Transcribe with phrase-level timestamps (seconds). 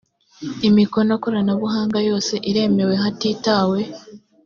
[0.67, 3.79] imikono koranabuhanga yose iremewe hatitawe